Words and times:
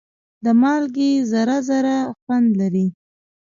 د 0.43 0.45
مالګې 0.61 1.11
ذره 1.31 1.57
ذره 1.69 1.97
خوند 2.21 2.49
لري. 2.59 2.87